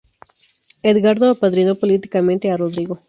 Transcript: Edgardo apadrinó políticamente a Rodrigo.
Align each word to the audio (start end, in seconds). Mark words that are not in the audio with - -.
Edgardo 0.81 1.29
apadrinó 1.29 1.75
políticamente 1.75 2.49
a 2.49 2.57
Rodrigo. 2.57 2.99